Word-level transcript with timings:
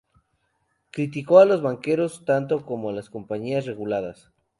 Criticó 0.89 1.37
a 1.37 1.45
los 1.45 1.61
banqueros 1.61 2.25
tanto 2.25 2.65
como 2.65 2.89
a 2.89 2.93
las 2.93 3.11
Compañías 3.11 3.67
Reguladas. 3.67 4.31